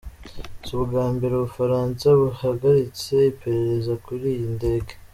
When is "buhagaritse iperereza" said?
2.19-3.93